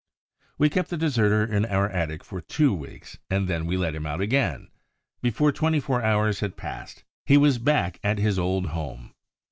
We 0.57 0.67
kept 0.71 0.89
the 0.89 0.97
deserter 0.97 1.45
in 1.45 1.63
our 1.63 1.87
attic 1.87 2.23
for 2.23 2.41
two 2.41 2.73
weeks, 2.73 3.19
and 3.29 3.47
then 3.47 3.67
we 3.67 3.77
let 3.77 3.93
him 3.93 4.07
out 4.07 4.19
again. 4.19 4.69
Before 5.21 5.51
twenty 5.51 5.79
four 5.79 6.01
hours 6.01 6.39
had 6.39 6.57
passed 6.57 7.03
he 7.23 7.37
was 7.37 7.59
back 7.59 7.99
at 8.03 8.17
his 8.17 8.39
old 8.39 8.69
home. 8.69 9.13